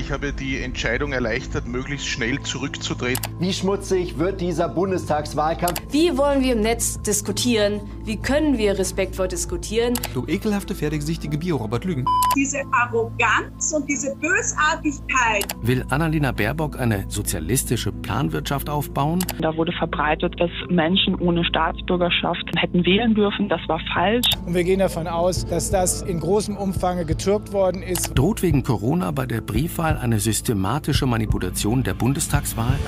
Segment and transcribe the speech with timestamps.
[0.00, 3.20] Ich habe die Entscheidung erleichtert, möglichst schnell zurückzutreten.
[3.38, 5.78] Wie schmutzig wird dieser Bundestagswahlkampf?
[5.90, 7.82] Wie wollen wir im Netz diskutieren?
[8.04, 9.92] Wie können wir respektvoll diskutieren?
[10.14, 12.06] Du ekelhafte, fertigsichtige Biorobot lügen.
[12.34, 15.44] Diese Arroganz und diese Bösartigkeit.
[15.60, 19.18] Will Annalena Baerbock eine sozialistische Planwirtschaft aufbauen?
[19.40, 23.50] Da wurde verbreitet, dass Menschen ohne Staatsbürgerschaft hätten wählen dürfen.
[23.50, 24.26] Das war falsch.
[24.46, 28.18] Und wir gehen davon aus, dass das in großem Umfang getürkt worden ist.
[28.18, 32.78] Droht wegen Corona bei der Briefwahl eine systematische Manipulation der Bundestagswahl?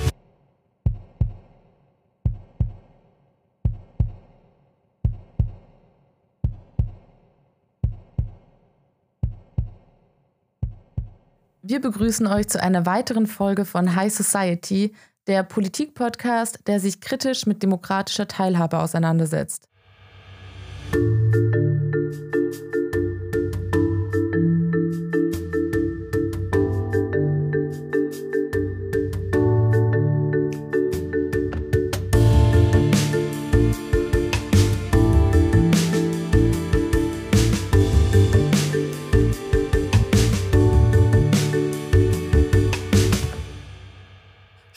[11.64, 14.94] Wir begrüßen euch zu einer weiteren Folge von High Society,
[15.26, 19.68] der Politik-Podcast, der sich kritisch mit demokratischer Teilhabe auseinandersetzt.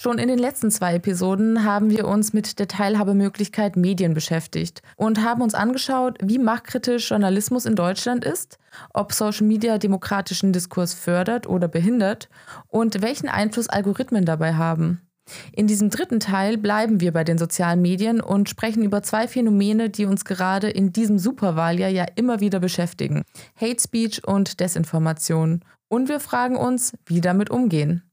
[0.06, 5.24] Schon in den letzten zwei Episoden haben wir uns mit der Teilhabemöglichkeit Medien beschäftigt und
[5.24, 8.60] haben uns angeschaut, wie machtkritisch Journalismus in Deutschland ist,
[8.94, 12.30] ob Social Media demokratischen Diskurs fördert oder behindert
[12.68, 15.02] und welchen Einfluss Algorithmen dabei haben.
[15.54, 19.90] In diesem dritten Teil bleiben wir bei den sozialen Medien und sprechen über zwei Phänomene,
[19.90, 23.24] die uns gerade in diesem Superwahljahr ja immer wieder beschäftigen.
[23.60, 25.62] Hate Speech und Desinformation.
[25.88, 28.05] Und wir fragen uns, wie damit umgehen.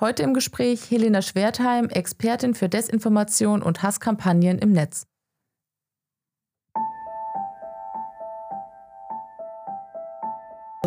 [0.00, 5.06] Heute im Gespräch Helena Schwertheim, Expertin für Desinformation und Hasskampagnen im Netz.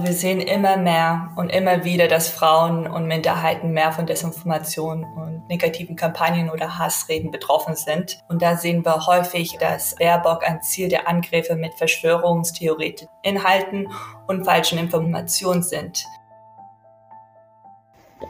[0.02, 5.48] Wir sehen immer mehr und immer wieder, dass Frauen und Minderheiten mehr von Desinformation und
[5.50, 8.24] negativen Kampagnen oder Hassreden betroffen sind.
[8.30, 13.90] Und da sehen wir häufig, dass Baerbock ein Ziel der Angriffe mit Verschwörungstheoretischen Inhalten
[14.28, 16.06] und falschen Informationen sind.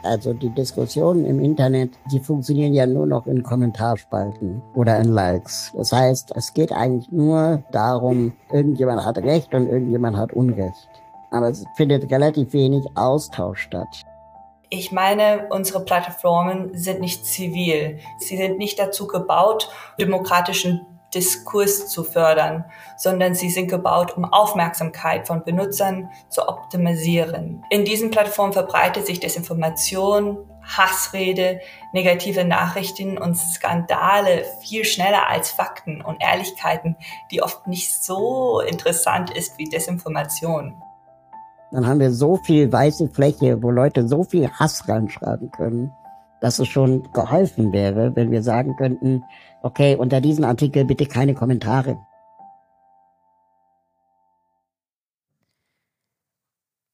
[0.02, 5.72] Also die Diskussionen im Internet, die funktionieren ja nur noch in Kommentarspalten oder in Likes.
[5.76, 10.88] Das heißt, es geht eigentlich nur darum, irgendjemand hat Recht und irgendjemand hat Unrecht.
[11.30, 14.04] Aber es findet relativ wenig Austausch statt.
[14.68, 17.98] Ich meine, unsere Plattformen sind nicht zivil.
[18.18, 19.68] Sie sind nicht dazu gebaut,
[19.98, 22.64] demokratischen Diskurs zu fördern,
[22.96, 27.64] sondern sie sind gebaut, um Aufmerksamkeit von Benutzern zu optimisieren.
[27.70, 31.60] In diesen Plattformen verbreitet sich Desinformation, Hassrede,
[31.92, 36.96] negative Nachrichten und Skandale viel schneller als Fakten und Ehrlichkeiten,
[37.30, 40.80] die oft nicht so interessant ist wie Desinformation.
[41.72, 45.92] Dann haben wir so viel weiße Fläche, wo Leute so viel Hass reinschreiben können,
[46.40, 49.24] dass es schon geholfen wäre, wenn wir sagen könnten,
[49.62, 51.98] okay, unter diesen Artikel bitte keine Kommentare.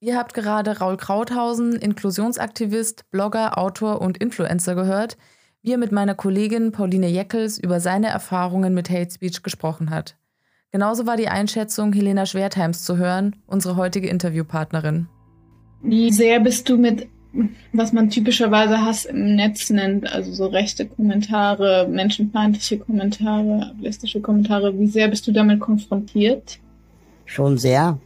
[0.01, 5.17] Ihr habt gerade Raul Krauthausen, Inklusionsaktivist, Blogger, Autor und Influencer gehört,
[5.63, 10.17] wie er mit meiner Kollegin Pauline Jeckels über seine Erfahrungen mit Hate Speech gesprochen hat.
[10.71, 15.09] Genauso war die Einschätzung Helena Schwertheims zu hören, unsere heutige Interviewpartnerin.
[15.83, 17.09] Wie sehr bist du mit
[17.73, 24.79] was man typischerweise Hass im Netz nennt, also so rechte Kommentare, menschenfeindliche Kommentare, ableistische Kommentare.
[24.79, 26.59] Wie sehr bist du damit konfrontiert?
[27.25, 27.99] Schon sehr,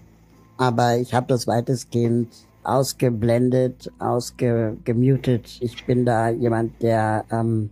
[0.57, 2.29] aber ich habe das weitestgehend
[2.63, 5.59] ausgeblendet, ausgemutet.
[5.61, 7.71] Ich bin da jemand, der ähm,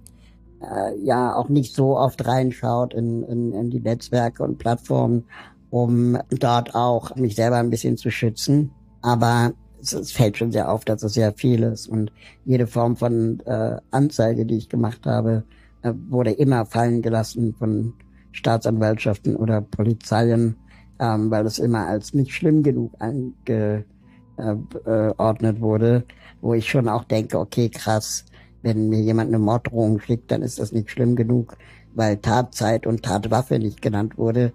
[0.60, 5.24] äh, ja auch nicht so oft reinschaut in, in, in die Netzwerke und Plattformen,
[5.70, 8.70] um dort auch mich selber ein bisschen zu schützen.
[9.02, 11.88] Aber es, es fällt schon sehr auf, dass es sehr viel ist.
[11.88, 12.12] Und
[12.44, 15.44] jede Form von äh, Anzeige, die ich gemacht habe,
[15.82, 17.94] äh, wurde immer fallen gelassen von
[18.32, 20.56] Staatsanwaltschaften oder Polizeien,
[20.98, 23.86] ähm, weil es immer als nicht schlimm genug eingeordnet
[24.36, 26.04] äh, wurde,
[26.40, 28.24] wo ich schon auch denke, okay, krass,
[28.62, 31.56] wenn mir jemand eine Morddrohung schickt, dann ist das nicht schlimm genug,
[31.94, 34.52] weil Tatzeit und Tatwaffe nicht genannt wurde.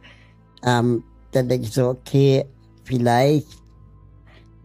[0.66, 2.46] Ähm, dann denke ich so, okay,
[2.84, 3.63] vielleicht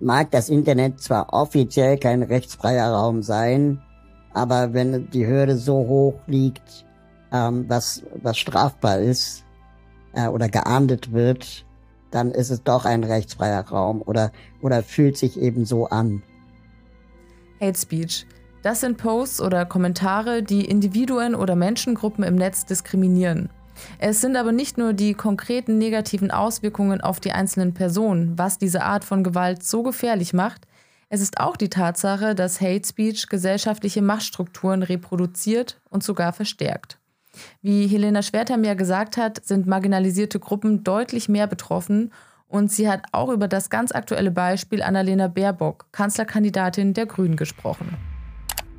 [0.00, 3.82] mag das Internet zwar offiziell kein rechtsfreier Raum sein,
[4.32, 6.86] aber wenn die Hürde so hoch liegt,
[7.32, 9.44] ähm, was, was strafbar ist
[10.12, 11.66] äh, oder geahndet wird,
[12.10, 16.22] dann ist es doch ein rechtsfreier Raum oder, oder fühlt sich eben so an.
[17.60, 18.26] Hate Speech.
[18.62, 23.50] Das sind Posts oder Kommentare, die Individuen oder Menschengruppen im Netz diskriminieren.
[23.98, 28.82] Es sind aber nicht nur die konkreten negativen Auswirkungen auf die einzelnen Personen, was diese
[28.82, 30.66] Art von Gewalt so gefährlich macht,
[31.10, 36.98] Es ist auch die Tatsache, dass Hate Speech gesellschaftliche Machtstrukturen reproduziert und sogar verstärkt.
[37.62, 42.12] Wie Helena Schwertheim ja gesagt hat, sind marginalisierte Gruppen deutlich mehr betroffen
[42.46, 47.96] und sie hat auch über das ganz aktuelle Beispiel Annalena Baerbock, Kanzlerkandidatin der Grünen, gesprochen.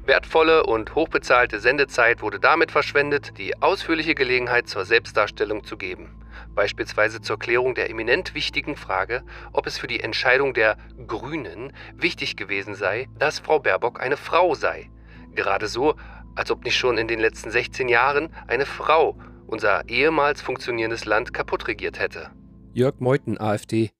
[0.09, 6.09] Wertvolle und hochbezahlte Sendezeit wurde damit verschwendet, die ausführliche Gelegenheit zur Selbstdarstellung zu geben.
[6.55, 9.21] Beispielsweise zur Klärung der eminent wichtigen Frage,
[9.53, 14.55] ob es für die Entscheidung der Grünen wichtig gewesen sei, dass Frau Baerbock eine Frau
[14.55, 14.89] sei.
[15.35, 15.93] Gerade so,
[16.33, 19.15] als ob nicht schon in den letzten 16 Jahren eine Frau
[19.45, 22.31] unser ehemals funktionierendes Land kaputt regiert hätte.
[22.73, 23.91] Jörg Meuthen, AfD.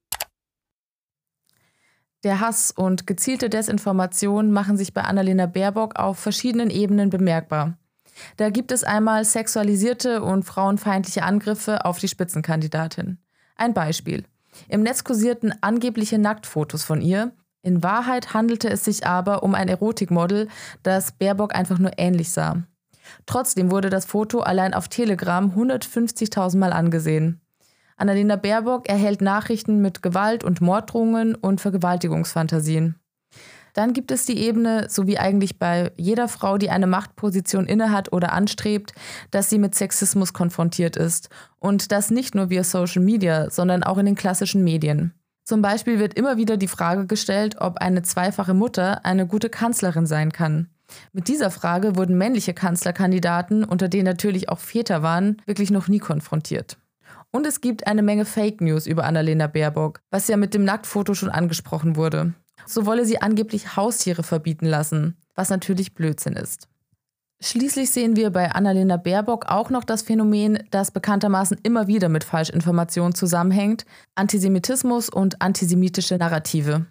[2.24, 7.78] Der Hass und gezielte Desinformation machen sich bei Annalena Baerbock auf verschiedenen Ebenen bemerkbar.
[8.36, 13.20] Da gibt es einmal sexualisierte und frauenfeindliche Angriffe auf die Spitzenkandidatin.
[13.56, 14.26] Ein Beispiel.
[14.68, 17.32] Im Netz kursierten angebliche Nacktfotos von ihr.
[17.62, 20.50] In Wahrheit handelte es sich aber um ein Erotikmodel,
[20.84, 22.64] das Baerbock einfach nur ähnlich sah.
[23.26, 27.42] Trotzdem wurde das Foto allein auf Telegram 150.000 Mal angesehen.
[28.00, 32.96] Annalena Baerbock erhält Nachrichten mit Gewalt- und Morddrohungen und Vergewaltigungsfantasien.
[33.74, 38.12] Dann gibt es die Ebene, so wie eigentlich bei jeder Frau, die eine Machtposition innehat
[38.12, 38.94] oder anstrebt,
[39.32, 41.30] dass sie mit Sexismus konfrontiert ist.
[41.60, 45.14] Und das nicht nur via Social Media, sondern auch in den klassischen Medien.
[45.44, 50.06] Zum Beispiel wird immer wieder die Frage gestellt, ob eine zweifache Mutter eine gute Kanzlerin
[50.06, 50.70] sein kann.
[51.14, 56.00] Mit dieser Frage wurden männliche Kanzlerkandidaten, unter denen natürlich auch Väter waren, wirklich noch nie
[56.00, 56.78] konfrontiert.
[57.32, 61.14] Und es gibt eine Menge Fake News über Annalena Baerbock, was ja mit dem Nacktfoto
[61.14, 62.34] schon angesprochen wurde.
[62.66, 66.68] So wolle sie angeblich Haustiere verbieten lassen, was natürlich Blödsinn ist.
[67.42, 72.26] Schließlich sehen wir bei Annalena Baerbock auch noch das Phänomen, das bekanntermaßen immer wieder mit
[72.26, 73.86] Falschinformationen zusammenhängt,
[74.16, 76.88] Antisemitismus und antisemitische Narrative.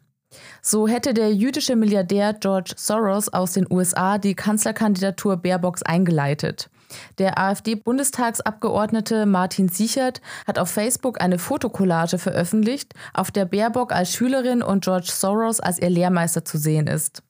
[0.63, 6.71] So hätte der jüdische Milliardär George Soros aus den USA die Kanzlerkandidatur Baerbocks eingeleitet.
[7.19, 14.63] Der AfD-Bundestagsabgeordnete Martin Sichert hat auf Facebook eine Fotokollage veröffentlicht, auf der Baerbock als Schülerin
[14.63, 17.23] und George Soros als ihr Lehrmeister zu sehen ist.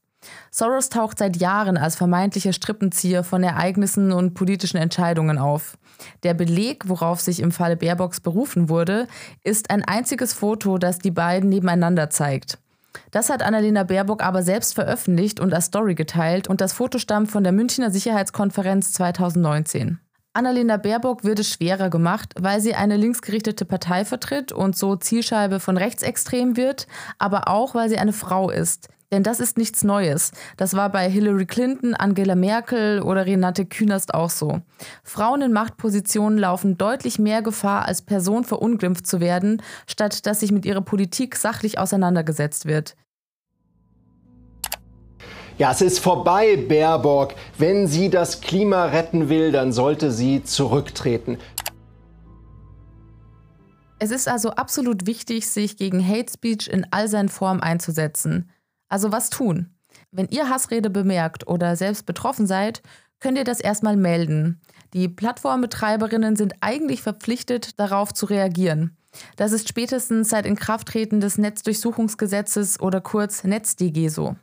[0.50, 5.78] Soros taucht seit Jahren als vermeintlicher Strippenzieher von Ereignissen und politischen Entscheidungen auf.
[6.22, 9.06] Der Beleg, worauf sich im Falle Baerbocks berufen wurde,
[9.42, 12.58] ist ein einziges Foto, das die beiden nebeneinander zeigt.
[13.10, 17.30] Das hat Annalena Baerbock aber selbst veröffentlicht und als Story geteilt und das Foto stammt
[17.30, 19.98] von der Münchner Sicherheitskonferenz 2019.
[20.34, 25.58] Annalena Baerbock wird es schwerer gemacht, weil sie eine linksgerichtete Partei vertritt und so Zielscheibe
[25.58, 26.86] von Rechtsextremen wird,
[27.18, 28.88] aber auch weil sie eine Frau ist.
[29.10, 30.32] Denn das ist nichts Neues.
[30.58, 34.60] Das war bei Hillary Clinton, Angela Merkel oder Renate Künast auch so.
[35.02, 40.52] Frauen in Machtpositionen laufen deutlich mehr Gefahr, als Person verunglimpft zu werden, statt dass sich
[40.52, 42.96] mit ihrer Politik sachlich auseinandergesetzt wird.
[45.56, 47.34] Ja, es ist vorbei, Baerbock.
[47.56, 51.38] Wenn sie das Klima retten will, dann sollte sie zurücktreten.
[53.98, 58.50] Es ist also absolut wichtig, sich gegen Hate Speech in all seinen Formen einzusetzen.
[58.88, 59.74] Also was tun?
[60.10, 62.82] Wenn ihr Hassrede bemerkt oder selbst betroffen seid,
[63.20, 64.60] könnt ihr das erstmal melden.
[64.94, 68.96] Die Plattformbetreiberinnen sind eigentlich verpflichtet, darauf zu reagieren.
[69.36, 74.36] Das ist spätestens seit Inkrafttreten des Netzdurchsuchungsgesetzes oder kurz NetzDG so.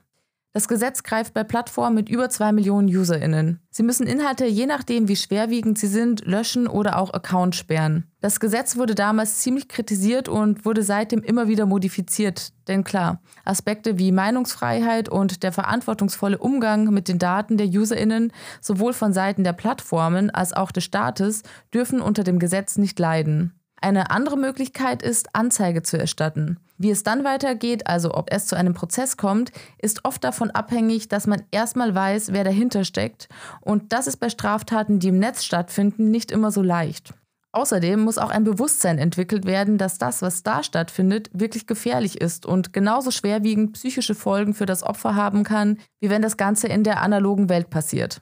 [0.55, 3.59] Das Gesetz greift bei Plattformen mit über zwei Millionen UserInnen.
[3.71, 8.05] Sie müssen Inhalte, je nachdem wie schwerwiegend sie sind, löschen oder auch Account sperren.
[8.21, 12.53] Das Gesetz wurde damals ziemlich kritisiert und wurde seitdem immer wieder modifiziert.
[12.69, 18.31] Denn klar, Aspekte wie Meinungsfreiheit und der verantwortungsvolle Umgang mit den Daten der UserInnen,
[18.61, 21.43] sowohl von Seiten der Plattformen als auch des Staates,
[21.73, 23.59] dürfen unter dem Gesetz nicht leiden.
[23.81, 26.57] Eine andere Möglichkeit ist, Anzeige zu erstatten.
[26.77, 31.07] Wie es dann weitergeht, also ob es zu einem Prozess kommt, ist oft davon abhängig,
[31.07, 33.29] dass man erstmal weiß, wer dahinter steckt.
[33.61, 37.13] Und das ist bei Straftaten, die im Netz stattfinden, nicht immer so leicht.
[37.55, 42.45] Außerdem muss auch ein Bewusstsein entwickelt werden, dass das, was da stattfindet, wirklich gefährlich ist
[42.45, 46.83] und genauso schwerwiegend psychische Folgen für das Opfer haben kann, wie wenn das Ganze in
[46.83, 48.21] der analogen Welt passiert.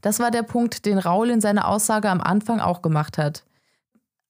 [0.00, 3.42] Das war der Punkt, den Raul in seiner Aussage am Anfang auch gemacht hat.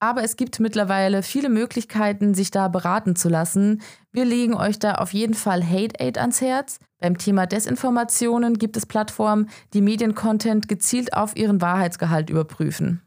[0.00, 3.82] Aber es gibt mittlerweile viele Möglichkeiten, sich da beraten zu lassen.
[4.12, 6.78] Wir legen euch da auf jeden Fall Hate Aid ans Herz.
[7.00, 13.02] Beim Thema Desinformationen gibt es Plattformen, die Mediencontent gezielt auf ihren Wahrheitsgehalt überprüfen.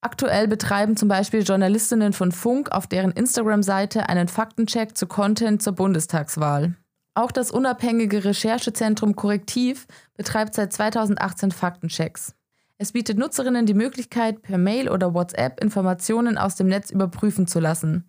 [0.00, 5.72] Aktuell betreiben zum Beispiel Journalistinnen von Funk auf deren Instagram-Seite einen Faktencheck zu Content zur
[5.72, 6.76] Bundestagswahl.
[7.14, 12.33] Auch das unabhängige Recherchezentrum Korrektiv betreibt seit 2018 Faktenchecks.
[12.76, 17.60] Es bietet Nutzerinnen die Möglichkeit, per Mail oder WhatsApp Informationen aus dem Netz überprüfen zu
[17.60, 18.04] lassen.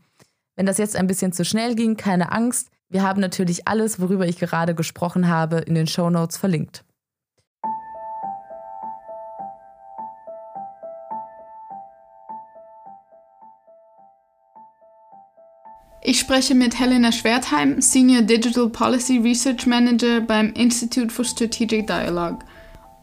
[0.56, 2.72] Wenn das jetzt ein bisschen zu schnell ging, keine Angst.
[2.90, 6.84] Wir haben natürlich alles, worüber ich gerade gesprochen habe, in den Show Notes verlinkt.
[16.02, 22.40] Ich spreche mit Helena Schwertheim, Senior Digital Policy Research Manager beim Institute for Strategic Dialogue.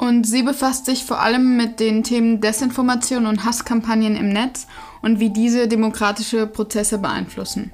[0.03, 4.67] Und sie befasst sich vor allem mit den Themen Desinformation und Hasskampagnen im Netz
[5.01, 7.73] und wie diese demokratische Prozesse beeinflussen.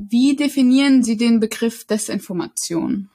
[0.00, 3.10] Wie definieren Sie den Begriff Desinformation?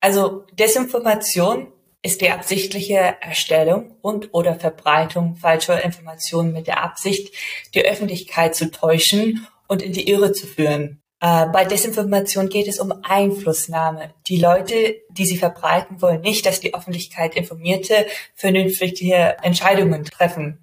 [0.00, 1.66] Also Desinformation
[2.02, 7.34] ist die absichtliche Erstellung und oder Verbreitung falscher Informationen mit der Absicht,
[7.74, 11.00] die Öffentlichkeit zu täuschen und in die Irre zu führen.
[11.20, 14.14] Äh, bei Desinformation geht es um Einflussnahme.
[14.26, 20.58] Die Leute, die sie verbreiten, wollen nicht, dass die Öffentlichkeit informierte, vernünftige Entscheidungen treffen.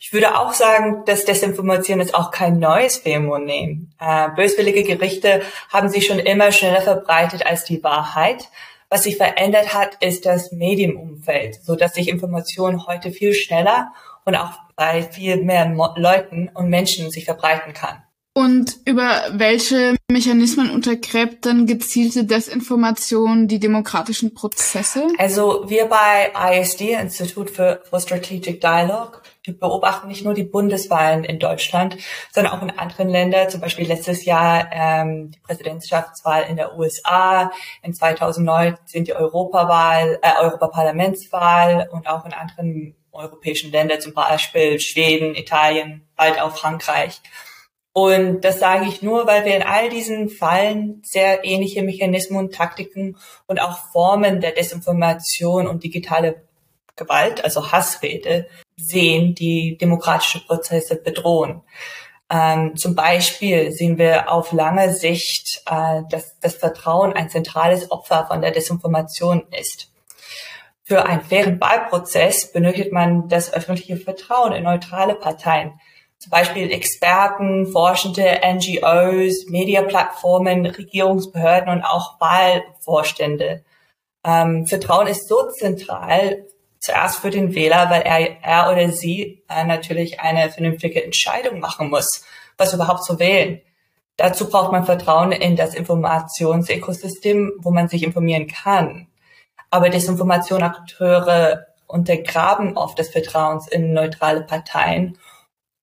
[0.00, 3.92] Ich würde auch sagen, dass Desinformation ist auch kein neues Phänomen.
[4.00, 8.48] Äh, böswillige Gerichte haben sich schon immer schneller verbreitet als die Wahrheit.
[8.90, 13.92] Was sich verändert hat, ist das Medienumfeld, so dass sich Informationen heute viel schneller
[14.24, 15.66] und auch bei viel mehr
[15.96, 18.02] Leuten und Menschen sich verbreiten kann.
[18.38, 25.08] Und über welche Mechanismen untergräbt dann gezielte Desinformation die demokratischen Prozesse?
[25.18, 29.22] Also wir bei ISD, Institut für, for Strategic Dialogue,
[29.58, 31.96] beobachten nicht nur die Bundeswahlen in Deutschland,
[32.30, 37.50] sondern auch in anderen Ländern, zum Beispiel letztes Jahr ähm, die Präsidentschaftswahl in der USA,
[37.82, 44.78] in 2009 sind die Europawahl, äh, Europaparlamentswahl und auch in anderen europäischen Ländern, zum Beispiel
[44.78, 47.20] Schweden, Italien, bald auch Frankreich.
[47.98, 52.54] Und das sage ich nur, weil wir in all diesen Fallen sehr ähnliche Mechanismen und
[52.54, 53.16] Taktiken
[53.48, 56.44] und auch Formen der Desinformation und digitale
[56.94, 61.62] Gewalt, also Hassrede, sehen, die demokratische Prozesse bedrohen.
[62.30, 68.28] Ähm, zum Beispiel sehen wir auf lange Sicht, äh, dass das Vertrauen ein zentrales Opfer
[68.28, 69.90] von der Desinformation ist.
[70.84, 75.80] Für einen fairen Wahlprozess benötigt man das öffentliche Vertrauen in neutrale Parteien,
[76.18, 83.64] zum Beispiel Experten, Forschende, NGOs, Mediaplattformen, Regierungsbehörden und auch Wahlvorstände.
[84.24, 86.44] Ähm, Vertrauen ist so zentral,
[86.80, 91.90] zuerst für den Wähler, weil er, er oder sie äh, natürlich eine vernünftige Entscheidung machen
[91.90, 92.24] muss,
[92.56, 93.60] was überhaupt zu wählen.
[94.16, 99.06] Dazu braucht man Vertrauen in das Informationsökosystem, wo man sich informieren kann.
[99.70, 105.16] Aber Desinformationakteure untergraben oft das Vertrauen in neutrale Parteien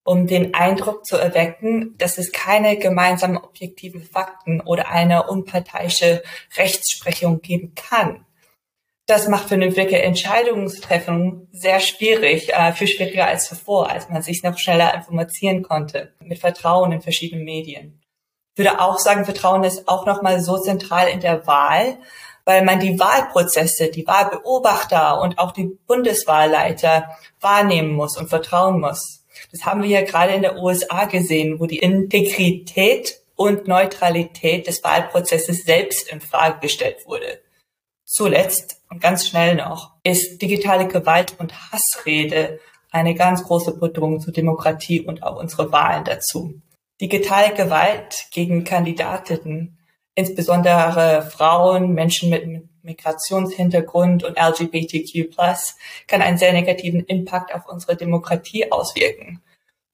[0.05, 6.21] um den Eindruck zu erwecken, dass es keine gemeinsamen objektiven Fakten oder eine unparteiische
[6.55, 8.23] Rechtsprechung geben kann.
[9.07, 14.57] Das macht vernünftige Entscheidungstreffen sehr schwierig, äh, viel schwieriger als zuvor, als man sich noch
[14.59, 17.99] schneller informieren konnte, mit Vertrauen in verschiedenen Medien.
[18.53, 21.97] Ich würde auch sagen, Vertrauen ist auch nochmal so zentral in der Wahl,
[22.45, 27.09] weil man die Wahlprozesse, die Wahlbeobachter und auch die Bundeswahlleiter
[27.41, 29.24] wahrnehmen muss und vertrauen muss.
[29.55, 34.83] Das haben wir ja gerade in der USA gesehen, wo die Integrität und Neutralität des
[34.83, 37.39] Wahlprozesses selbst in Frage gestellt wurde.
[38.03, 42.59] Zuletzt und ganz schnell noch ist digitale Gewalt und Hassrede
[42.91, 46.61] eine ganz große Bedrohung zur Demokratie und auch unsere Wahlen dazu.
[46.99, 49.77] Digitale Gewalt gegen Kandidatinnen,
[50.15, 52.45] insbesondere Frauen, Menschen mit
[52.83, 55.35] Migrationshintergrund und LGBTQ+,
[56.07, 59.41] kann einen sehr negativen Impact auf unsere Demokratie auswirken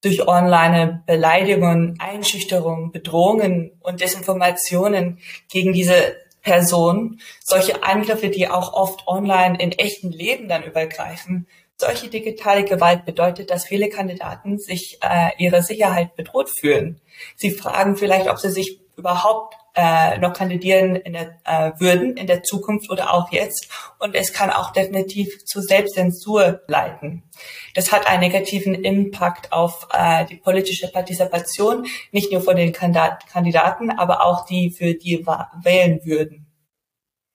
[0.01, 9.07] durch online Beleidigungen, Einschüchterungen, Bedrohungen und Desinformationen gegen diese Person, solche Angriffe, die auch oft
[9.07, 11.47] online in echten Leben dann übergreifen,
[11.77, 16.99] solche digitale Gewalt bedeutet, dass viele Kandidaten sich äh, ihre Sicherheit bedroht fühlen.
[17.35, 22.27] Sie fragen vielleicht, ob sie sich überhaupt äh, noch kandidieren in der, äh, würden in
[22.27, 23.69] der Zukunft oder auch jetzt.
[23.99, 27.23] Und es kann auch definitiv zu Selbstzensur leiten.
[27.73, 33.91] Das hat einen negativen Impact auf äh, die politische Partizipation, nicht nur von den Kandidaten,
[33.91, 35.25] aber auch die, für die
[35.63, 36.50] wählen würden.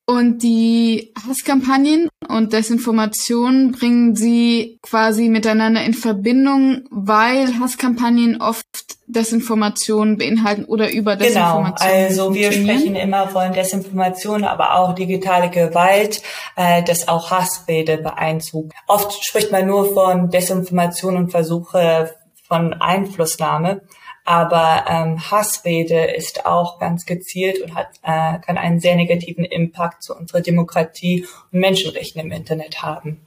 [0.09, 8.67] Und die Hasskampagnen und Desinformation bringen sie quasi miteinander in Verbindung, weil Hasskampagnen oft
[9.09, 11.91] Desinformation beinhalten oder über genau, Desinformation.
[11.91, 16.23] Genau, also wir sprechen immer von Desinformation, aber auch digitale Gewalt,
[16.55, 18.75] äh, das auch Hassrede beeinzugt.
[18.87, 22.15] Oft spricht man nur von Desinformation und Versuche
[22.47, 23.83] von Einflussnahme.
[24.27, 30.03] Aber ähm, Hassrede ist auch ganz gezielt und hat, äh, kann einen sehr negativen Impact
[30.03, 33.25] zu unserer Demokratie und Menschenrechten im Internet haben.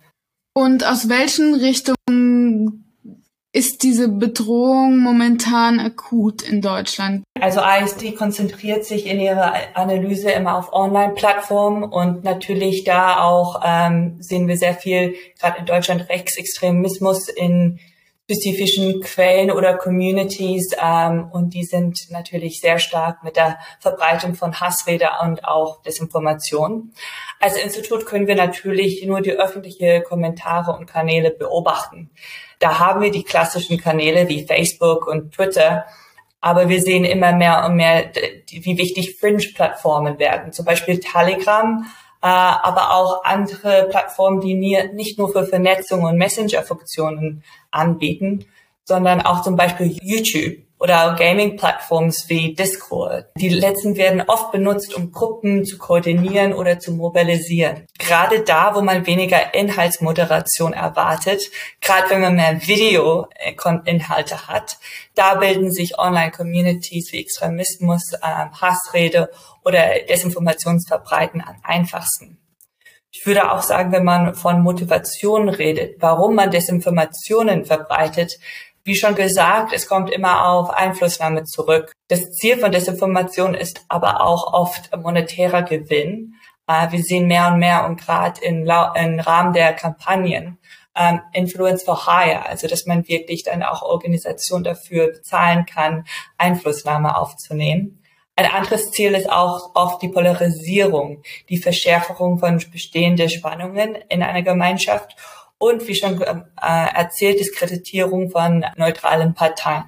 [0.53, 2.85] Und aus welchen Richtungen
[3.53, 7.23] ist diese Bedrohung momentan akut in Deutschland?
[7.39, 14.17] Also ISD konzentriert sich in ihrer Analyse immer auf Online-Plattformen und natürlich da auch ähm,
[14.19, 17.79] sehen wir sehr viel, gerade in Deutschland, Rechtsextremismus in
[18.29, 24.59] spezifischen Quellen oder Communities ähm, und die sind natürlich sehr stark mit der Verbreitung von
[24.59, 26.93] Hassrede und auch Desinformation.
[27.39, 32.11] Als Institut können wir natürlich nur die öffentliche Kommentare und Kanäle beobachten.
[32.59, 35.85] Da haben wir die klassischen Kanäle wie Facebook und Twitter,
[36.39, 38.11] aber wir sehen immer mehr und mehr,
[38.47, 40.53] wie wichtig Fringe-Plattformen werden.
[40.53, 41.83] Zum Beispiel Telegram,
[42.27, 44.55] aber auch andere Plattformen, die
[44.93, 48.45] nicht nur für Vernetzung und Messenger-Funktionen anbieten,
[48.83, 53.25] sondern auch zum Beispiel YouTube oder Gaming-Plattforms wie Discord.
[53.35, 57.85] Die letzten werden oft benutzt, um Gruppen zu koordinieren oder zu mobilisieren.
[57.97, 61.43] Gerade da, wo man weniger Inhaltsmoderation erwartet,
[61.81, 64.77] gerade wenn man mehr Video-Inhalte hat,
[65.15, 69.29] da bilden sich Online-Communities wie Extremismus, ähm, Hassrede
[69.65, 72.37] oder Desinformationsverbreiten am einfachsten.
[73.11, 78.39] Ich würde auch sagen, wenn man von Motivation redet, warum man Desinformationen verbreitet,
[78.89, 81.91] wie schon gesagt, es kommt immer auf Einflussnahme zurück.
[82.07, 86.33] Das Ziel von Desinformation ist aber auch oft monetärer Gewinn.
[86.65, 90.57] Äh, wir sehen mehr und mehr und gerade im, im Rahmen der Kampagnen
[90.95, 96.05] ähm, Influence for Hire, also dass man wirklich dann auch Organisation dafür bezahlen kann,
[96.39, 98.01] Einflussnahme aufzunehmen.
[98.35, 104.41] Ein anderes Ziel ist auch oft die Polarisierung, die Verschärfung von bestehenden Spannungen in einer
[104.41, 105.15] Gemeinschaft
[105.59, 106.35] und wie schon äh,
[106.95, 109.83] erzählt, Diskreditierung von neutralen Parteien.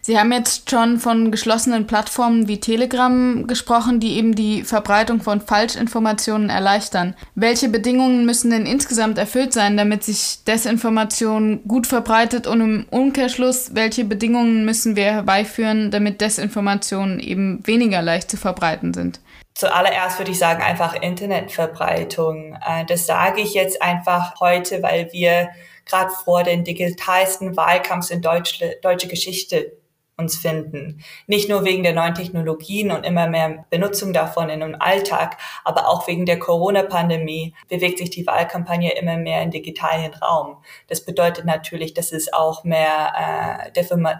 [0.00, 5.40] Sie haben jetzt schon von geschlossenen Plattformen wie Telegram gesprochen, die eben die Verbreitung von
[5.40, 7.14] Falschinformationen erleichtern.
[7.34, 13.74] Welche Bedingungen müssen denn insgesamt erfüllt sein, damit sich Desinformation gut verbreitet und im Umkehrschluss,
[13.74, 19.20] welche Bedingungen müssen wir herbeiführen, damit Desinformationen eben weniger leicht zu verbreiten sind?
[19.58, 22.56] Zuallererst würde ich sagen, einfach Internetverbreitung.
[22.64, 25.48] Äh, das sage ich jetzt einfach heute, weil wir
[25.84, 29.72] gerade vor den digitalsten Wahlkampfs in Deutsch, deutsche Geschichte
[30.18, 31.02] uns finden.
[31.28, 35.88] Nicht nur wegen der neuen Technologien und immer mehr Benutzung davon in einem Alltag, aber
[35.88, 40.56] auch wegen der Corona-Pandemie bewegt sich die Wahlkampagne immer mehr in digitalen Raum.
[40.88, 43.72] Das bedeutet natürlich, dass es auch mehr äh,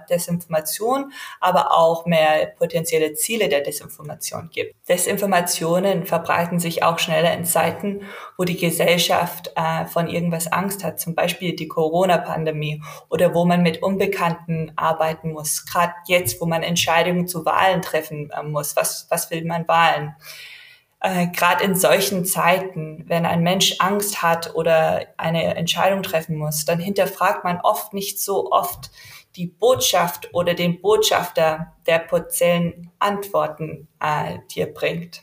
[0.08, 4.76] Desinformation, aber auch mehr potenzielle Ziele der Desinformation gibt.
[4.88, 8.02] Desinformationen verbreiten sich auch schneller in Zeiten,
[8.36, 13.62] wo die Gesellschaft äh, von irgendwas Angst hat, zum Beispiel die Corona-Pandemie oder wo man
[13.62, 18.76] mit Unbekannten arbeiten muss, gerade gerade jetzt, wo man Entscheidungen zu Wahlen treffen äh, muss,
[18.76, 20.14] was, was will man wahlen?
[21.00, 26.64] Äh, gerade in solchen Zeiten, wenn ein Mensch Angst hat oder eine Entscheidung treffen muss,
[26.64, 28.90] dann hinterfragt man oft nicht so oft
[29.36, 35.22] die Botschaft oder den Botschafter, der potenziellen Antworten äh, dir bringt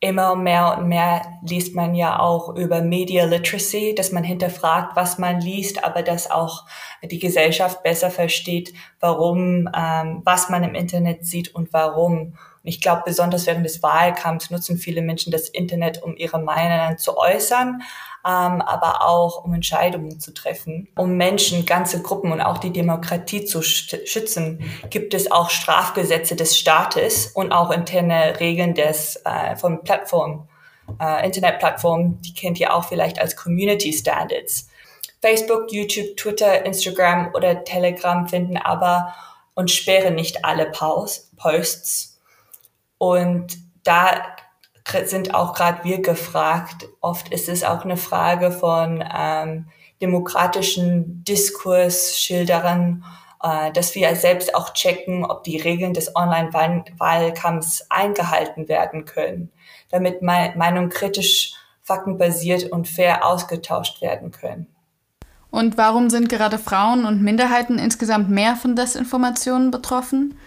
[0.00, 5.18] immer mehr und mehr liest man ja auch über Media Literacy, dass man hinterfragt, was
[5.18, 6.66] man liest, aber dass auch
[7.02, 12.38] die Gesellschaft besser versteht, warum, ähm, was man im Internet sieht und warum.
[12.68, 17.16] Ich glaube, besonders während des Wahlkampfs nutzen viele Menschen das Internet, um ihre Meinungen zu
[17.16, 17.80] äußern,
[18.26, 20.86] ähm, aber auch um Entscheidungen zu treffen.
[20.94, 26.58] Um Menschen, ganze Gruppen und auch die Demokratie zu schützen, gibt es auch Strafgesetze des
[26.58, 30.46] Staates und auch interne Regeln des äh, von Plattformen,
[31.00, 34.68] äh, Internetplattformen, die kennt ihr auch vielleicht als Community Standards.
[35.22, 39.14] Facebook, YouTube, Twitter, Instagram oder Telegram finden aber
[39.54, 42.17] und sperren nicht alle Posts.
[42.98, 44.22] Und da
[45.04, 46.88] sind auch gerade wir gefragt.
[47.00, 49.66] Oft ist es auch eine Frage von ähm,
[50.00, 53.04] demokratischen Diskursschilderern,
[53.42, 59.50] äh, dass wir selbst auch checken, ob die Regeln des Online-Wahlkampfs eingehalten werden können,
[59.90, 64.66] damit Me Meinung kritisch, faktenbasiert und fair ausgetauscht werden können.
[65.50, 70.38] Und warum sind gerade Frauen und Minderheiten insgesamt mehr von Desinformationen betroffen?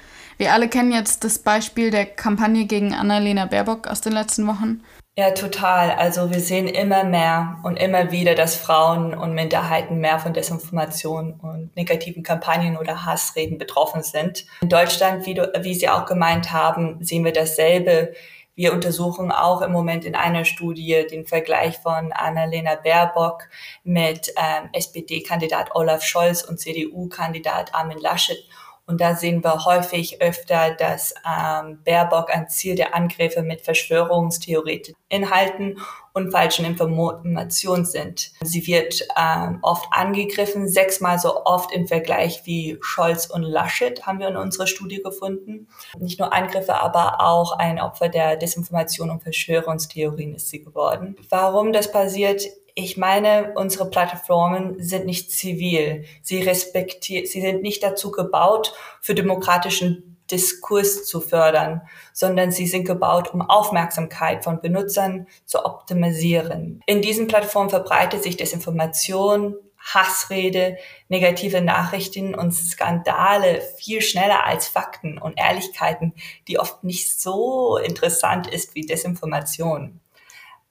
[0.42, 4.82] Wir alle kennen jetzt das Beispiel der Kampagne gegen Annalena Baerbock aus den letzten Wochen.
[5.16, 5.92] Ja, total.
[5.92, 11.34] Also wir sehen immer mehr und immer wieder, dass Frauen und Minderheiten mehr von Desinformation
[11.34, 14.48] und negativen Kampagnen oder Hassreden betroffen sind.
[14.64, 18.12] In Deutschland, wie, du, wie Sie auch gemeint haben, sehen wir dasselbe.
[18.56, 23.44] Wir untersuchen auch im Moment in einer Studie den Vergleich von Annalena Baerbock
[23.84, 28.44] mit ähm, SPD-Kandidat Olaf Scholz und CDU-Kandidat Armin Laschet
[28.92, 34.94] und da sehen wir häufig öfter, dass ähm, Baerbock ein Ziel der Angriffe mit Verschwörungstheorien
[35.08, 35.80] Inhalten
[36.14, 38.32] und falschen Informationen sind.
[38.42, 44.20] Sie wird ähm, oft angegriffen, sechsmal so oft im Vergleich wie Scholz und Laschet haben
[44.20, 45.70] wir in unserer Studie gefunden.
[45.98, 51.16] Nicht nur Angriffe, aber auch ein Opfer der Desinformation und Verschwörungstheorien ist sie geworden.
[51.30, 52.44] Warum das passiert?
[52.76, 56.06] Ich meine, unsere Plattformen sind nicht zivil.
[56.22, 61.82] Sie respektieren, sie sind nicht dazu gebaut, für demokratischen Diskurs zu fördern,
[62.14, 66.82] sondern sie sind gebaut, um Aufmerksamkeit von Benutzern zu optimisieren.
[66.86, 70.78] In diesen Plattformen verbreitet sich Desinformation, Hassrede,
[71.10, 76.14] negative Nachrichten und Skandale viel schneller als Fakten und Ehrlichkeiten,
[76.48, 80.01] die oft nicht so interessant ist wie Desinformation.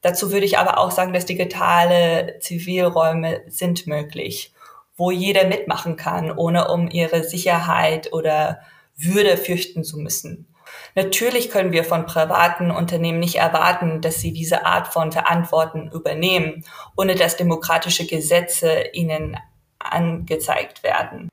[0.02, 4.52] Dazu würde ich aber auch sagen, dass digitale Zivilräume sind möglich,
[4.96, 8.60] wo jeder mitmachen kann, ohne um ihre Sicherheit oder
[8.96, 10.46] würde fürchten zu müssen.
[10.94, 16.64] Natürlich können wir von privaten Unternehmen nicht erwarten, dass sie diese Art von Verantwortung übernehmen,
[16.96, 19.36] ohne dass demokratische Gesetze ihnen
[19.78, 21.28] angezeigt werden.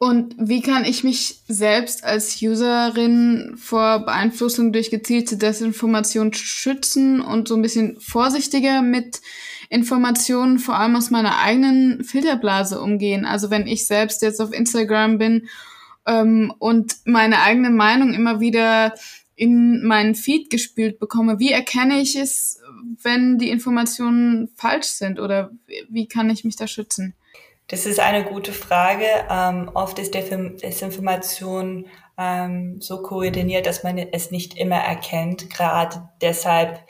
[0.00, 7.48] Und wie kann ich mich selbst als Userin vor Beeinflussung durch gezielte Desinformation schützen und
[7.48, 9.20] so ein bisschen vorsichtiger mit
[9.70, 13.24] Informationen vor allem aus meiner eigenen Filterblase umgehen?
[13.24, 15.48] Also wenn ich selbst jetzt auf Instagram bin
[16.06, 18.94] ähm, und meine eigene Meinung immer wieder
[19.34, 21.38] in meinen Feed gespielt bekomme.
[21.38, 22.60] Wie erkenne ich es,
[23.02, 25.52] wenn die Informationen falsch sind oder
[25.88, 27.14] wie kann ich mich da schützen?
[27.68, 29.06] Das ist eine gute Frage.
[29.30, 31.86] Ähm, oft ist Desinformation
[32.18, 35.50] ähm, so koordiniert, dass man es nicht immer erkennt.
[35.50, 36.84] Gerade deshalb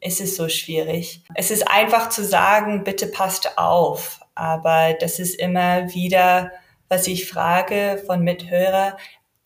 [0.00, 1.22] ist es so schwierig.
[1.34, 6.50] Es ist einfach zu sagen, bitte passt auf, aber das ist immer wieder
[6.90, 8.96] was ich frage von Mithörer,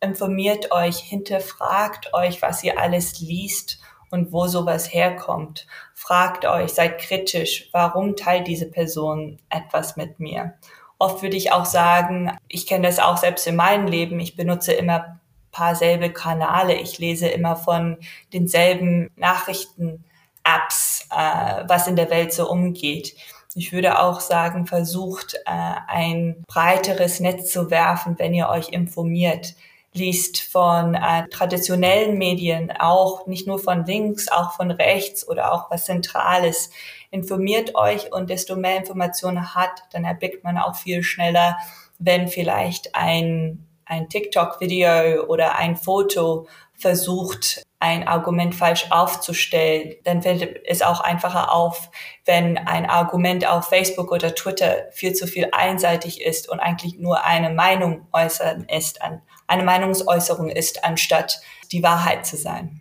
[0.00, 3.80] informiert euch, hinterfragt euch, was ihr alles liest
[4.14, 5.66] und wo sowas herkommt.
[5.92, 10.54] Fragt euch, seid kritisch, warum teilt diese Person etwas mit mir?
[10.98, 14.72] Oft würde ich auch sagen, ich kenne das auch selbst in meinem Leben, ich benutze
[14.72, 17.98] immer paar selbe Kanäle, ich lese immer von
[18.32, 23.14] denselben Nachrichten-Apps, äh, was in der Welt so umgeht
[23.54, 29.54] ich würde auch sagen, versucht äh, ein breiteres Netz zu werfen, wenn ihr euch informiert.
[29.94, 35.70] Liest von äh, traditionellen Medien, auch nicht nur von links, auch von rechts oder auch
[35.70, 36.70] was Zentrales.
[37.10, 41.56] Informiert euch und desto mehr Informationen hat, dann erblickt man auch viel schneller,
[42.00, 50.66] wenn vielleicht ein, ein TikTok-Video oder ein Foto versucht, ein Argument falsch aufzustellen, dann fällt
[50.66, 51.90] es auch einfacher auf,
[52.24, 57.24] wenn ein Argument auf Facebook oder Twitter viel zu viel einseitig ist und eigentlich nur
[57.24, 59.00] eine Meinung äußern ist,
[59.46, 61.40] eine Meinungsäußerung ist, anstatt
[61.72, 62.80] die Wahrheit zu sein.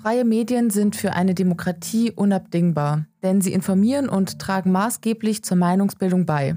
[0.00, 6.26] Freie Medien sind für eine Demokratie unabdingbar, denn sie informieren und tragen maßgeblich zur Meinungsbildung
[6.26, 6.56] bei.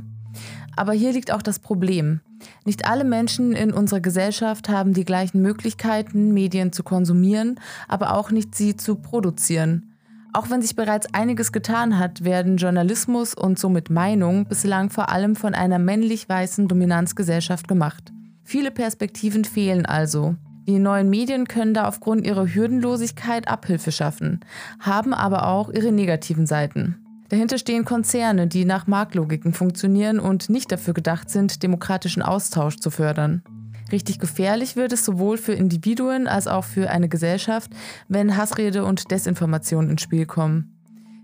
[0.75, 2.21] Aber hier liegt auch das Problem.
[2.63, 8.31] Nicht alle Menschen in unserer Gesellschaft haben die gleichen Möglichkeiten, Medien zu konsumieren, aber auch
[8.31, 9.88] nicht sie zu produzieren.
[10.31, 15.35] Auch wenn sich bereits einiges getan hat, werden Journalismus und somit Meinung bislang vor allem
[15.35, 18.11] von einer männlich-weißen Dominanzgesellschaft gemacht.
[18.43, 20.35] Viele Perspektiven fehlen also.
[20.67, 24.41] Die neuen Medien können da aufgrund ihrer Hürdenlosigkeit Abhilfe schaffen,
[24.79, 26.97] haben aber auch ihre negativen Seiten.
[27.29, 32.91] Dahinter stehen Konzerne, die nach Marktlogiken funktionieren und nicht dafür gedacht sind, demokratischen Austausch zu
[32.91, 33.43] fördern.
[33.91, 37.71] Richtig gefährlich wird es sowohl für Individuen als auch für eine Gesellschaft,
[38.07, 40.75] wenn Hassrede und Desinformation ins Spiel kommen.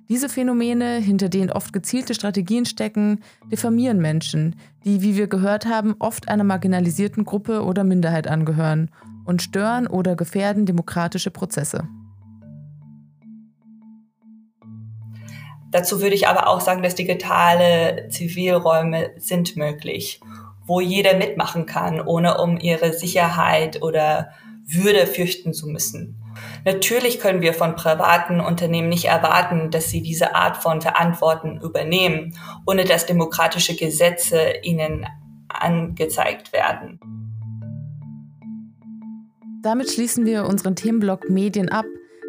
[0.08, 5.95] Diese Phänomene, hinter denen oft gezielte Strategien stecken, diffamieren Menschen, die, wie wir gehört haben,
[5.97, 8.91] oft einer marginalisierten Gruppe oder Minderheit angehören
[9.25, 11.88] und stören oder gefährden demokratische Prozesse.
[15.71, 20.21] Dazu würde ich aber auch sagen, dass digitale Zivilräume sind möglich,
[20.65, 24.30] wo jeder mitmachen kann, ohne um ihre Sicherheit oder
[24.67, 26.15] Würde fürchten zu müssen.
[26.65, 32.36] Natürlich können wir von privaten Unternehmen nicht erwarten, dass sie diese Art von Verantwortung übernehmen,
[32.65, 35.06] ohne dass demokratische Gesetze ihnen
[35.47, 36.99] angezeigt werden.
[39.62, 41.86] Damit schließen wir unseren Themenblock Medien ab,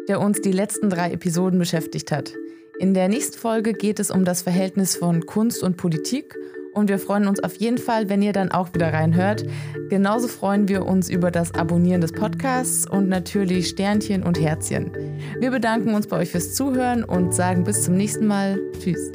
[0.07, 2.33] der uns die letzten drei Episoden beschäftigt hat.
[2.79, 6.35] In der nächsten Folge geht es um das Verhältnis von Kunst und Politik
[6.73, 9.45] und wir freuen uns auf jeden Fall, wenn ihr dann auch wieder reinhört.
[9.89, 14.91] Genauso freuen wir uns über das Abonnieren des Podcasts und natürlich Sternchen und Herzchen.
[15.39, 18.59] Wir bedanken uns bei euch fürs Zuhören und sagen bis zum nächsten Mal.
[18.79, 19.11] Tschüss.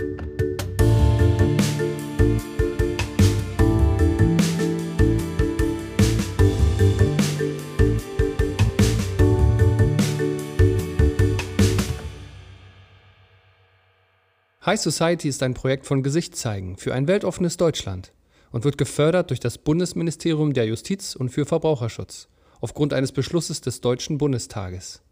[14.64, 18.12] High Society ist ein Projekt von Gesicht zeigen für ein weltoffenes Deutschland
[18.52, 22.28] und wird gefördert durch das Bundesministerium der Justiz und für Verbraucherschutz
[22.60, 25.02] aufgrund eines Beschlusses des Deutschen Bundestages.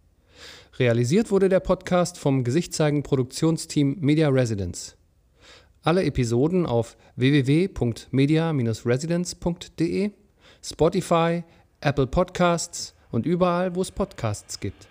[0.79, 4.95] Realisiert wurde der Podcast vom Gesichtszeigen Produktionsteam Media Residence.
[5.83, 10.13] Alle Episoden auf www.media-residence.de,
[10.63, 11.43] Spotify,
[11.81, 14.87] Apple Podcasts und überall, wo es Podcasts gibt.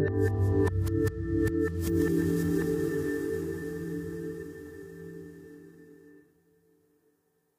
[0.00, 0.30] Thank
[1.90, 2.39] you.